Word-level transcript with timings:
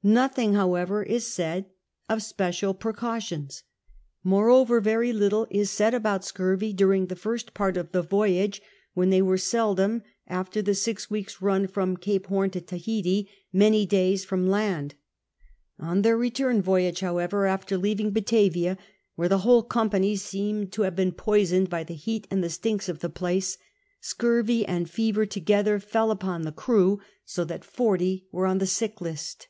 Nothing, 0.00 0.54
however, 0.54 1.02
is 1.02 1.26
said 1.26 1.66
of 2.08 2.22
special 2.22 2.72
precautions. 2.72 3.64
Moreover, 4.24 4.80
very 4.80 5.12
little 5.12 5.46
is 5.50 5.70
said 5.70 5.92
about 5.92 6.24
scurvy 6.24 6.72
during 6.72 7.06
the 7.06 7.16
first 7.16 7.52
part 7.52 7.76
of 7.76 7.92
the 7.92 8.00
voyage, 8.00 8.62
when 8.94 9.10
they 9.10 9.20
were 9.20 9.36
seldom, 9.36 10.02
after 10.26 10.62
the 10.62 10.74
six 10.74 11.10
weeks' 11.10 11.42
run 11.42 11.66
from 11.66 11.96
Cape 11.98 12.26
Horn 12.28 12.48
to 12.50 12.60
Tahiti, 12.60 13.28
many 13.52 13.84
days 13.84 14.24
from 14.24 14.46
land. 14.48 14.94
On 15.78 16.00
their 16.00 16.16
return 16.16 16.62
78 16.62 16.62
CAPTAIN 16.62 16.62
COOK 16.62 16.64
CHAP. 16.64 16.66
voyage, 16.66 17.00
however, 17.00 17.46
after 17.46 17.76
leaving 17.76 18.10
Batavia, 18.12 18.78
where 19.16 19.28
the 19.28 19.38
whole 19.38 19.64
company 19.64 20.16
seemed 20.16 20.72
to 20.72 20.82
have 20.82 20.96
been 20.96 21.12
poisoned 21.12 21.68
by 21.68 21.84
the 21.84 21.96
heatand 21.96 22.40
the 22.42 22.48
stinb 22.48 22.88
of 22.88 23.00
the 23.00 23.10
place, 23.10 23.58
scurvy 24.00 24.64
and 24.64 24.88
fever 24.88 25.26
together 25.26 25.78
fell 25.80 26.10
upon 26.10 26.42
the 26.42 26.52
crew, 26.52 27.00
so 27.26 27.44
that 27.44 27.64
forty 27.64 28.26
were 28.32 28.46
on 28.46 28.56
the 28.58 28.66
sick 28.66 29.02
list. 29.02 29.48